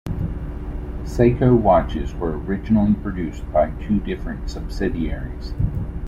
Seiko 1.03 1.55
watches 1.55 2.15
were 2.15 2.35
originally 2.35 2.95
produced 2.95 3.43
by 3.51 3.69
two 3.85 3.99
different 3.99 4.49
subsidiaries. 4.49 5.53